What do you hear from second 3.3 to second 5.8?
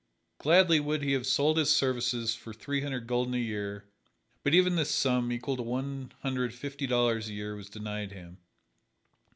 a year, but even this sum, equal to